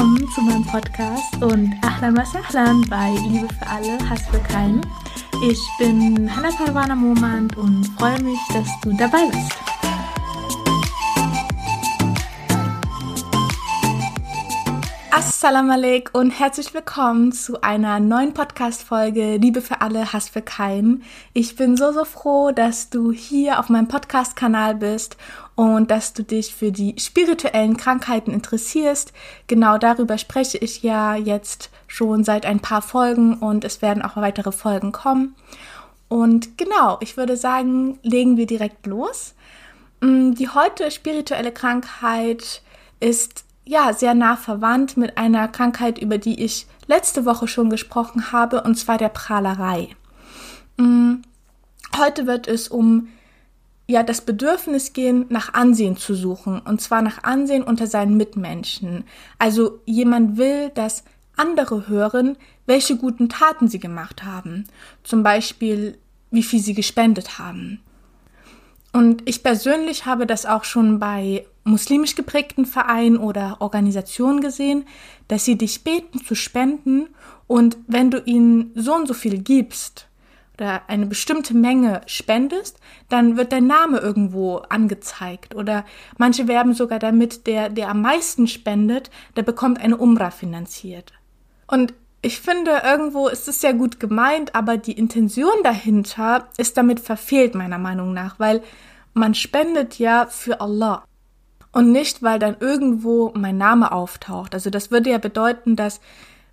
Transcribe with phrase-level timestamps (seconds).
[0.00, 4.80] Willkommen zu meinem Podcast und Ahlan was Ahlan bei Liebe für alle, Hass für keinen.
[5.46, 9.59] Ich bin Hannah Parwana Momand und freue mich, dass du dabei bist.
[15.12, 21.02] Assalamu alaikum und herzlich willkommen zu einer neuen Podcast-Folge Liebe für alle, Hass für keinen.
[21.32, 25.16] Ich bin so, so froh, dass du hier auf meinem Podcast-Kanal bist
[25.56, 29.12] und dass du dich für die spirituellen Krankheiten interessierst.
[29.48, 34.16] Genau darüber spreche ich ja jetzt schon seit ein paar Folgen und es werden auch
[34.16, 35.34] weitere Folgen kommen.
[36.08, 39.34] Und genau, ich würde sagen, legen wir direkt los.
[40.00, 42.62] Mm, die heute spirituelle Krankheit
[43.00, 48.32] ist ja sehr nah verwandt mit einer Krankheit, über die ich letzte Woche schon gesprochen
[48.32, 49.88] habe, und zwar der Prahlerei.
[50.76, 51.22] Mm,
[51.96, 53.08] heute wird es um
[53.86, 59.04] ja das Bedürfnis gehen, nach Ansehen zu suchen, und zwar nach Ansehen unter seinen Mitmenschen.
[59.38, 61.04] Also jemand will, dass
[61.36, 64.64] andere hören, welche guten Taten sie gemacht haben.
[65.04, 65.96] Zum Beispiel,
[66.32, 67.80] wie viel sie gespendet haben.
[68.92, 74.84] Und ich persönlich habe das auch schon bei muslimisch geprägten Vereinen oder Organisationen gesehen,
[75.28, 77.08] dass sie dich beten zu spenden
[77.46, 80.08] und wenn du ihnen so und so viel gibst
[80.54, 85.84] oder eine bestimmte Menge spendest, dann wird dein Name irgendwo angezeigt oder
[86.18, 91.12] manche werben sogar damit, der, der am meisten spendet, der bekommt eine Umrah finanziert.
[91.66, 97.00] Und ich finde, irgendwo ist es sehr gut gemeint, aber die Intention dahinter ist damit
[97.00, 98.62] verfehlt, meiner Meinung nach, weil
[99.14, 101.04] man spendet ja für Allah
[101.72, 104.54] und nicht, weil dann irgendwo mein Name auftaucht.
[104.54, 106.00] Also das würde ja bedeuten, dass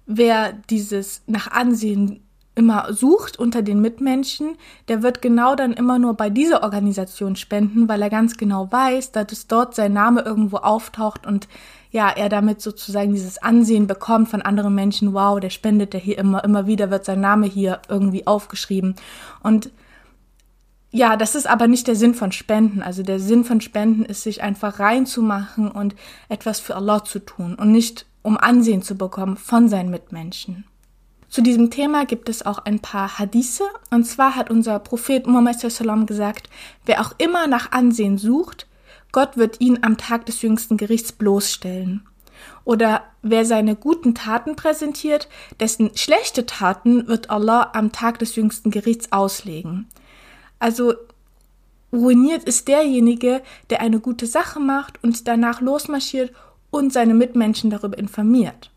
[0.05, 2.26] wer dieses nach Ansehen
[2.57, 7.87] immer sucht unter den Mitmenschen, der wird genau dann immer nur bei dieser Organisation spenden,
[7.87, 11.47] weil er ganz genau weiß, dass es dort sein Name irgendwo auftaucht und
[11.91, 16.17] ja, er damit sozusagen dieses Ansehen bekommt von anderen Menschen, wow, der spendet der hier
[16.17, 18.95] immer, immer wieder wird sein Name hier irgendwie aufgeschrieben.
[19.41, 19.71] Und
[20.91, 22.81] ja, das ist aber nicht der Sinn von Spenden.
[22.81, 25.95] Also der Sinn von Spenden ist, sich einfach reinzumachen und
[26.29, 30.65] etwas für Allah zu tun und nicht um Ansehen zu bekommen von seinen Mitmenschen.
[31.29, 33.63] Zu diesem Thema gibt es auch ein paar Hadithe.
[33.91, 36.49] Und zwar hat unser Prophet Muhammad sallam gesagt,
[36.85, 38.67] wer auch immer nach Ansehen sucht,
[39.11, 42.05] Gott wird ihn am Tag des jüngsten Gerichts bloßstellen.
[42.65, 45.27] Oder wer seine guten Taten präsentiert,
[45.59, 49.87] dessen schlechte Taten wird Allah am Tag des jüngsten Gerichts auslegen.
[50.59, 50.93] Also
[51.91, 56.31] ruiniert ist derjenige, der eine gute Sache macht und danach losmarschiert
[56.69, 58.71] und seine Mitmenschen darüber informiert.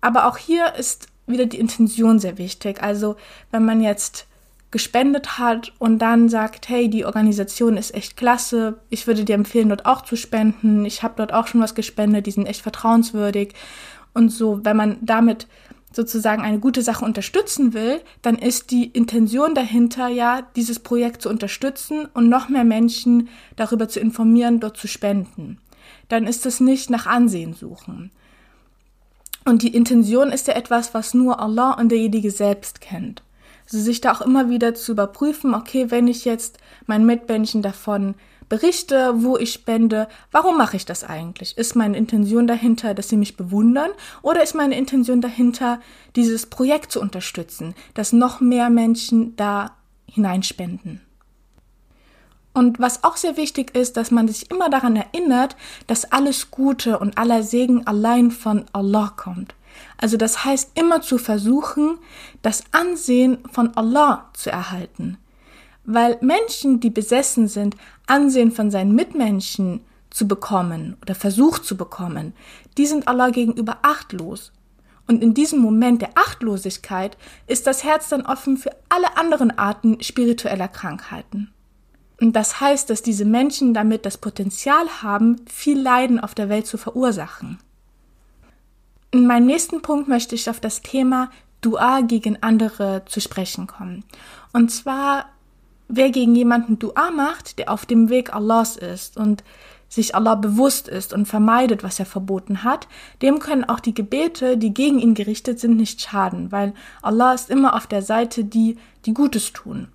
[0.00, 2.82] Aber auch hier ist wieder die Intention sehr wichtig.
[2.82, 3.16] Also
[3.50, 4.26] wenn man jetzt
[4.70, 9.68] gespendet hat und dann sagt, hey, die Organisation ist echt klasse, ich würde dir empfehlen,
[9.68, 13.54] dort auch zu spenden, ich habe dort auch schon was gespendet, die sind echt vertrauenswürdig
[14.14, 15.48] und so, wenn man damit
[15.92, 21.28] sozusagen eine gute Sache unterstützen will, dann ist die Intention dahinter ja, dieses Projekt zu
[21.28, 25.58] unterstützen und noch mehr Menschen darüber zu informieren, dort zu spenden.
[26.08, 28.12] Dann ist es nicht nach Ansehen suchen.
[29.50, 33.24] Und die Intention ist ja etwas, was nur Allah und derjenige selbst kennt.
[33.64, 38.14] Also sich da auch immer wieder zu überprüfen, okay, wenn ich jetzt meinen Mitmenschen davon
[38.48, 40.06] berichte, wo ich spende.
[40.30, 41.58] Warum mache ich das eigentlich?
[41.58, 43.90] Ist meine Intention dahinter, dass sie mich bewundern
[44.22, 45.80] oder ist meine Intention dahinter,
[46.14, 49.72] dieses Projekt zu unterstützen, dass noch mehr Menschen da
[50.06, 51.00] hineinspenden?
[52.52, 55.56] Und was auch sehr wichtig ist, dass man sich immer daran erinnert,
[55.86, 59.54] dass alles Gute und aller Segen allein von Allah kommt.
[59.98, 61.98] Also das heißt immer zu versuchen,
[62.42, 65.18] das Ansehen von Allah zu erhalten.
[65.84, 69.80] Weil Menschen, die besessen sind, Ansehen von seinen Mitmenschen
[70.10, 72.34] zu bekommen oder versucht zu bekommen,
[72.76, 74.52] die sind Allah gegenüber achtlos.
[75.06, 80.02] Und in diesem Moment der Achtlosigkeit ist das Herz dann offen für alle anderen Arten
[80.02, 81.52] spiritueller Krankheiten.
[82.20, 86.66] Und das heißt, dass diese Menschen damit das Potenzial haben, viel Leiden auf der Welt
[86.66, 87.58] zu verursachen.
[89.10, 91.30] In meinem nächsten Punkt möchte ich auf das Thema
[91.60, 94.04] Dua gegen andere zu sprechen kommen.
[94.52, 95.26] Und zwar
[95.90, 99.44] wer gegen jemanden Dua macht, der auf dem Weg Allahs ist und
[99.90, 102.86] sich Allah bewusst ist und vermeidet, was er verboten hat,
[103.20, 106.72] dem können auch die Gebete, die gegen ihn gerichtet sind, nicht schaden, weil
[107.02, 109.88] Allah ist immer auf der Seite, die, die Gutes tun.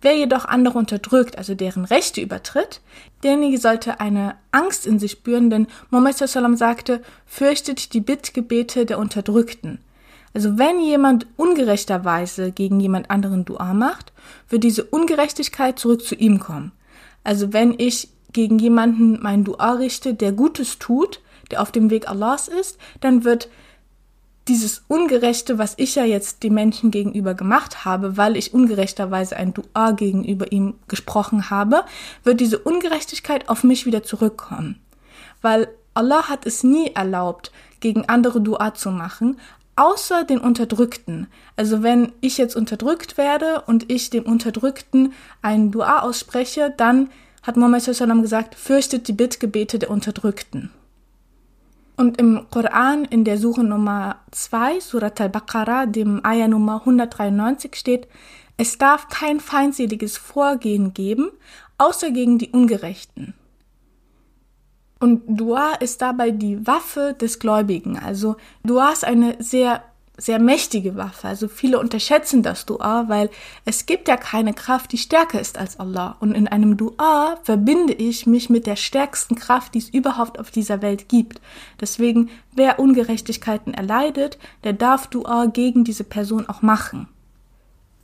[0.00, 2.80] Wer jedoch andere unterdrückt, also deren Rechte übertritt,
[3.22, 9.78] derjenige sollte eine Angst in sich spüren, denn Muhammad sagte, fürchtet die Bittgebete der Unterdrückten.
[10.34, 14.12] Also wenn jemand ungerechterweise gegen jemand anderen Dua macht,
[14.48, 16.72] wird diese Ungerechtigkeit zurück zu ihm kommen.
[17.22, 21.20] Also wenn ich gegen jemanden mein Dua richte, der Gutes tut,
[21.50, 23.48] der auf dem Weg Allahs ist, dann wird
[24.48, 29.54] dieses Ungerechte, was ich ja jetzt den Menschen gegenüber gemacht habe, weil ich ungerechterweise ein
[29.54, 31.84] Dua gegenüber ihm gesprochen habe,
[32.24, 34.80] wird diese Ungerechtigkeit auf mich wieder zurückkommen.
[35.42, 39.38] Weil Allah hat es nie erlaubt, gegen andere Dua zu machen,
[39.76, 41.28] außer den Unterdrückten.
[41.56, 47.10] Also wenn ich jetzt unterdrückt werde und ich dem Unterdrückten ein Dua ausspreche, dann
[47.42, 50.70] hat Muhammad gesagt, fürchtet die Bittgebete der Unterdrückten.
[51.96, 58.08] Und im Koran in der Suche Nummer 2, Surat al-Baqarah, dem Ayah Nummer 193 steht,
[58.56, 61.30] es darf kein feindseliges Vorgehen geben,
[61.78, 63.34] außer gegen die Ungerechten.
[65.00, 67.98] Und Dua ist dabei die Waffe des Gläubigen.
[67.98, 69.82] Also Dua ist eine sehr
[70.16, 71.28] sehr mächtige Waffe.
[71.28, 73.30] Also viele unterschätzen das Dua, weil
[73.64, 76.16] es gibt ja keine Kraft, die stärker ist als Allah.
[76.20, 80.50] Und in einem Dua verbinde ich mich mit der stärksten Kraft, die es überhaupt auf
[80.50, 81.40] dieser Welt gibt.
[81.80, 87.08] Deswegen, wer Ungerechtigkeiten erleidet, der darf Dua gegen diese Person auch machen.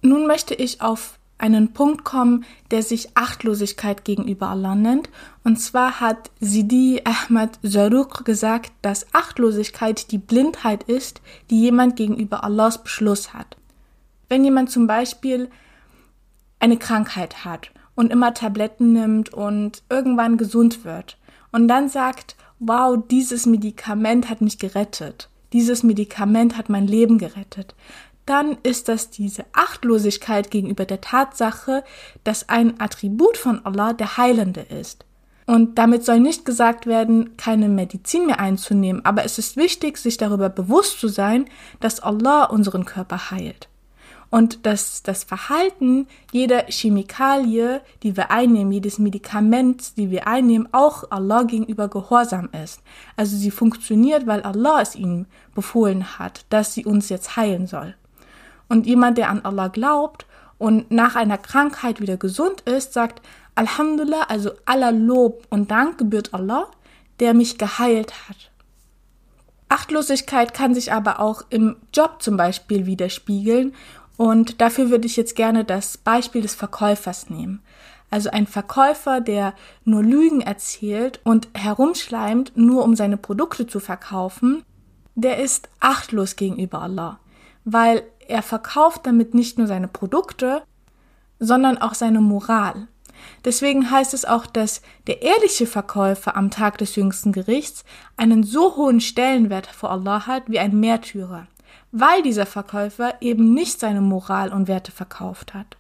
[0.00, 5.08] Nun möchte ich auf einen Punkt kommen, der sich Achtlosigkeit gegenüber Allah nennt.
[5.44, 12.44] Und zwar hat Sidi Ahmad Zaruq gesagt, dass Achtlosigkeit die Blindheit ist, die jemand gegenüber
[12.44, 13.56] Allahs Beschluss hat.
[14.28, 15.48] Wenn jemand zum Beispiel
[16.60, 21.18] eine Krankheit hat und immer Tabletten nimmt und irgendwann gesund wird
[21.52, 27.74] und dann sagt, wow, dieses Medikament hat mich gerettet, dieses Medikament hat mein Leben gerettet,
[28.28, 31.84] dann ist das diese Achtlosigkeit gegenüber der Tatsache,
[32.24, 35.04] dass ein Attribut von Allah der Heilende ist.
[35.46, 40.18] Und damit soll nicht gesagt werden, keine Medizin mehr einzunehmen, aber es ist wichtig, sich
[40.18, 41.46] darüber bewusst zu sein,
[41.80, 43.70] dass Allah unseren Körper heilt.
[44.28, 51.10] Und dass das Verhalten jeder Chemikalie, die wir einnehmen, jedes Medikament, die wir einnehmen, auch
[51.10, 52.82] Allah gegenüber gehorsam ist.
[53.16, 57.94] Also sie funktioniert, weil Allah es ihnen befohlen hat, dass sie uns jetzt heilen soll.
[58.68, 60.26] Und jemand, der an Allah glaubt
[60.58, 63.22] und nach einer Krankheit wieder gesund ist, sagt,
[63.54, 66.68] Alhamdulillah, also aller Lob und Dank gebührt Allah,
[67.20, 68.50] der mich geheilt hat.
[69.68, 73.74] Achtlosigkeit kann sich aber auch im Job zum Beispiel widerspiegeln
[74.16, 77.62] und dafür würde ich jetzt gerne das Beispiel des Verkäufers nehmen.
[78.10, 79.54] Also ein Verkäufer, der
[79.84, 84.62] nur Lügen erzählt und herumschleimt, nur um seine Produkte zu verkaufen,
[85.14, 87.18] der ist achtlos gegenüber Allah,
[87.64, 90.62] weil er verkauft damit nicht nur seine Produkte,
[91.38, 92.88] sondern auch seine Moral.
[93.44, 97.84] Deswegen heißt es auch, dass der ehrliche Verkäufer am Tag des jüngsten Gerichts
[98.16, 101.46] einen so hohen Stellenwert vor Allah hat wie ein Märtyrer,
[101.90, 105.76] weil dieser Verkäufer eben nicht seine Moral und Werte verkauft hat.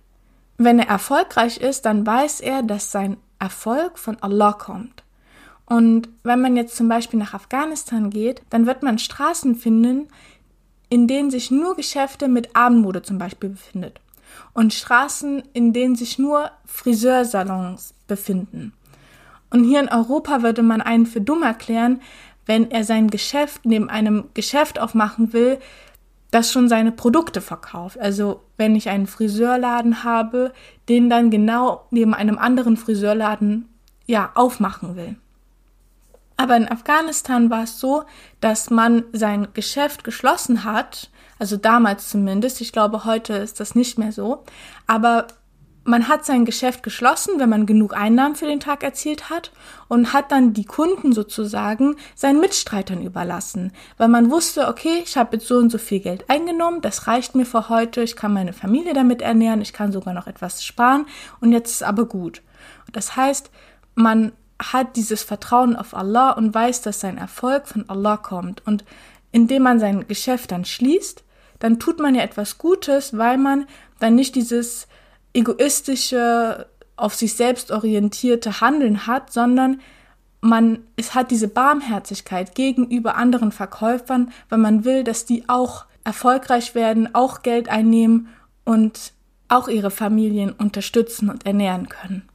[0.56, 5.04] Wenn er erfolgreich ist, dann weiß er, dass sein Erfolg von Allah kommt.
[5.66, 10.08] Und wenn man jetzt zum Beispiel nach Afghanistan geht, dann wird man Straßen finden,
[10.88, 14.00] in denen sich nur Geschäfte mit Abendmode zum Beispiel befindet
[14.54, 18.72] und Straßen, in denen sich nur Friseursalons befinden.
[19.50, 22.00] Und hier in Europa würde man einen für dumm erklären,
[22.46, 25.58] wenn er sein Geschäft neben einem Geschäft aufmachen will,
[26.30, 27.98] das schon seine Produkte verkauft.
[27.98, 30.52] Also wenn ich einen Friseurladen habe,
[30.88, 33.68] den dann genau neben einem anderen Friseurladen
[34.06, 35.16] ja aufmachen will.
[36.38, 38.04] Aber in Afghanistan war es so,
[38.40, 43.98] dass man sein Geschäft geschlossen hat, also damals zumindest, ich glaube heute ist das nicht
[43.98, 44.44] mehr so,
[44.86, 45.26] aber
[45.82, 49.50] man hat sein Geschäft geschlossen, wenn man genug Einnahmen für den Tag erzielt hat
[49.88, 55.36] und hat dann die Kunden sozusagen seinen Mitstreitern überlassen, weil man wusste, okay, ich habe
[55.36, 58.52] jetzt so und so viel Geld eingenommen, das reicht mir für heute, ich kann meine
[58.52, 61.06] Familie damit ernähren, ich kann sogar noch etwas sparen
[61.40, 62.42] und jetzt ist aber gut.
[62.92, 63.50] Das heißt,
[63.96, 68.66] man hat dieses Vertrauen auf Allah und weiß, dass sein Erfolg von Allah kommt.
[68.66, 68.84] Und
[69.30, 71.24] indem man sein Geschäft dann schließt,
[71.58, 73.66] dann tut man ja etwas Gutes, weil man
[73.98, 74.88] dann nicht dieses
[75.32, 79.80] egoistische, auf sich selbst orientierte Handeln hat, sondern
[80.40, 86.74] man es hat diese Barmherzigkeit gegenüber anderen Verkäufern, weil man will, dass die auch erfolgreich
[86.74, 88.28] werden, auch Geld einnehmen
[88.64, 89.12] und
[89.48, 92.28] auch ihre Familien unterstützen und ernähren können.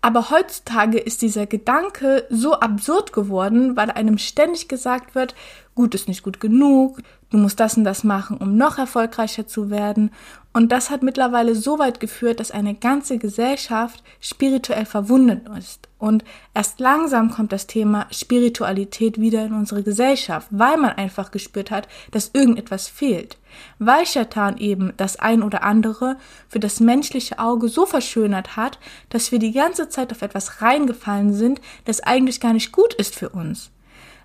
[0.00, 5.34] Aber heutzutage ist dieser Gedanke so absurd geworden, weil einem ständig gesagt wird,
[5.78, 6.98] gut ist nicht gut genug,
[7.30, 10.10] du musst das und das machen, um noch erfolgreicher zu werden.
[10.52, 15.88] Und das hat mittlerweile so weit geführt, dass eine ganze Gesellschaft spirituell verwundet ist.
[15.96, 21.70] Und erst langsam kommt das Thema Spiritualität wieder in unsere Gesellschaft, weil man einfach gespürt
[21.70, 23.38] hat, dass irgendetwas fehlt.
[23.78, 26.16] Weil Shaitan eben das ein oder andere
[26.48, 28.80] für das menschliche Auge so verschönert hat,
[29.10, 33.14] dass wir die ganze Zeit auf etwas reingefallen sind, das eigentlich gar nicht gut ist
[33.14, 33.70] für uns.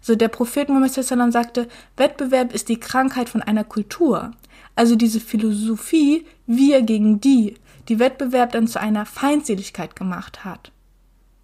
[0.03, 4.31] Also der Prophet Muhammad sagte, Wettbewerb ist die Krankheit von einer Kultur.
[4.75, 7.55] Also diese Philosophie, wir gegen die,
[7.87, 10.73] die Wettbewerb dann zu einer Feindseligkeit gemacht hat.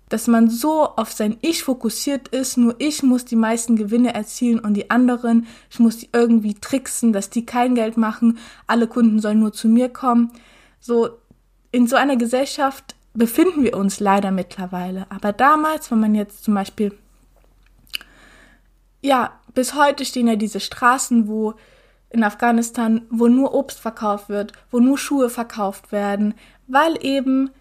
[0.09, 4.59] Dass man so auf sein Ich fokussiert ist, nur ich muss die meisten Gewinne erzielen
[4.59, 9.19] und die anderen, ich muss die irgendwie tricksen, dass die kein Geld machen, alle Kunden
[9.19, 10.31] sollen nur zu mir kommen.
[10.81, 11.11] So,
[11.71, 15.05] in so einer Gesellschaft befinden wir uns leider mittlerweile.
[15.09, 16.91] Aber damals, wenn man jetzt zum Beispiel,
[19.01, 21.53] ja, bis heute stehen ja diese Straßen, wo
[22.09, 26.33] in Afghanistan, wo nur Obst verkauft wird, wo nur Schuhe verkauft werden,
[26.67, 27.51] weil eben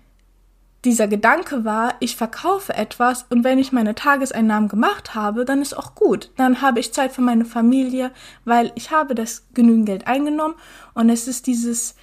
[0.84, 5.76] dieser Gedanke war, ich verkaufe etwas und wenn ich meine Tageseinnahmen gemacht habe, dann ist
[5.76, 6.30] auch gut.
[6.36, 8.12] Dann habe ich Zeit für meine Familie,
[8.44, 10.54] weil ich habe das genügend Geld eingenommen
[10.94, 11.96] und es ist dieses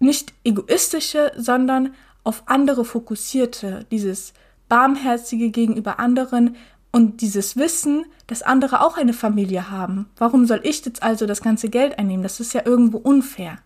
[0.00, 4.34] nicht egoistische, sondern auf andere fokussierte, dieses
[4.68, 6.56] barmherzige gegenüber anderen
[6.96, 10.08] und dieses Wissen, dass andere auch eine Familie haben.
[10.16, 12.22] Warum soll ich jetzt also das ganze Geld einnehmen?
[12.22, 13.58] Das ist ja irgendwo unfair.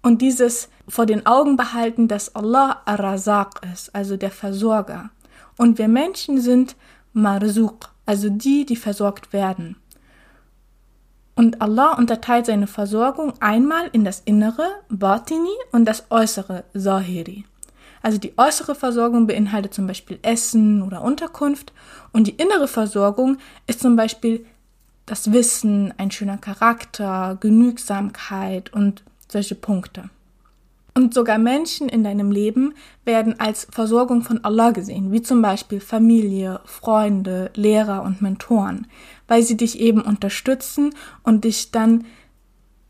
[0.00, 5.10] Und dieses vor den Augen behalten, dass Allah Ar-Razaq ist, also der Versorger.
[5.58, 6.76] Und wir Menschen sind
[7.12, 9.76] Marzuq, also die, die versorgt werden.
[11.34, 17.44] Und Allah unterteilt seine Versorgung einmal in das Innere, Batini, und das Äußere, Zahiri.
[18.02, 21.72] Also die äußere Versorgung beinhaltet zum Beispiel Essen oder Unterkunft
[22.12, 24.44] und die innere Versorgung ist zum Beispiel
[25.06, 30.10] das Wissen, ein schöner Charakter, Genügsamkeit und solche Punkte.
[30.94, 35.80] Und sogar Menschen in deinem Leben werden als Versorgung von Allah gesehen, wie zum Beispiel
[35.80, 38.86] Familie, Freunde, Lehrer und Mentoren,
[39.26, 42.04] weil sie dich eben unterstützen und dich dann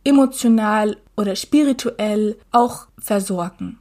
[0.05, 3.79] emotional oder spirituell auch versorgen.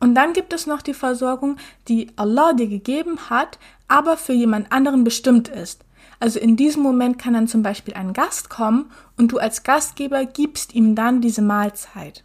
[0.00, 4.72] Und dann gibt es noch die Versorgung, die Allah dir gegeben hat, aber für jemand
[4.72, 5.84] anderen bestimmt ist.
[6.18, 10.24] Also in diesem Moment kann dann zum Beispiel ein Gast kommen und du als Gastgeber
[10.24, 12.24] gibst ihm dann diese Mahlzeit.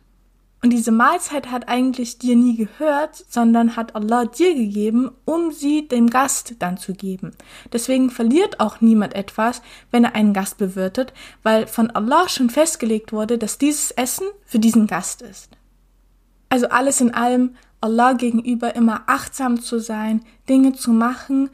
[0.66, 5.88] Und diese Mahlzeit hat eigentlich dir nie gehört, sondern hat Allah dir gegeben, um sie
[5.88, 7.32] dem Gast dann zu geben.
[7.72, 11.14] Deswegen verliert auch niemand etwas, wenn er einen Gast bewirtet,
[11.44, 15.55] weil von Allah schon festgelegt wurde, dass dieses Essen für diesen Gast ist.
[16.50, 21.50] Also alles in allem, Allah gegenüber immer achtsam zu sein, Dinge zu machen,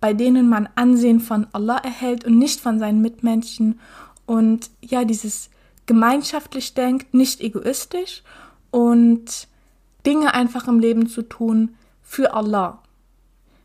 [0.00, 3.80] bei denen man Ansehen von Allah erhält und nicht von seinen Mitmenschen
[4.26, 5.50] und ja, dieses
[5.86, 8.22] gemeinschaftlich denkt, nicht egoistisch
[8.70, 9.48] und
[10.06, 12.82] Dinge einfach im Leben zu tun für Allah.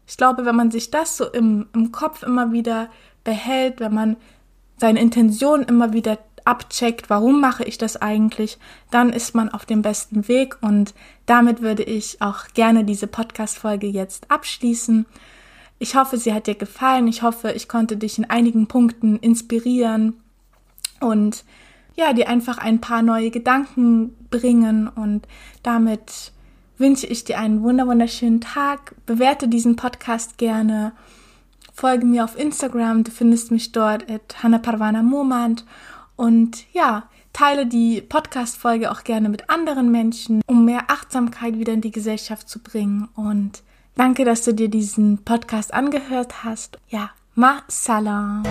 [0.08, 2.90] Ich glaube, wenn man sich das so im, im Kopf immer wieder
[3.24, 4.18] behält, wenn man
[4.78, 8.58] seine Intention immer wieder abcheckt, warum mache ich das eigentlich,
[8.92, 10.94] dann ist man auf dem besten Weg und
[11.26, 15.06] damit würde ich auch gerne diese Podcast-Folge jetzt abschließen.
[15.80, 17.08] Ich hoffe, sie hat dir gefallen.
[17.08, 20.16] Ich hoffe, ich konnte dich in einigen Punkten inspirieren
[21.00, 21.46] und
[21.96, 25.28] ja, dir einfach ein paar neue Gedanken bringen und
[25.64, 26.32] damit
[26.78, 28.96] wünsche ich dir einen wunderschönen Tag.
[29.06, 30.94] Bewerte diesen Podcast gerne.
[31.74, 35.66] Folge mir auf Instagram, du findest mich dort at Hannah Parvana Momand
[36.20, 41.82] und ja, teile die Podcast-Folge auch gerne mit anderen Menschen, um mehr Achtsamkeit wieder in
[41.82, 43.64] die Gesellschaft zu bringen und
[44.00, 46.78] Danke, dass du dir diesen Podcast angehört hast.
[46.88, 48.44] Ja, ma salam.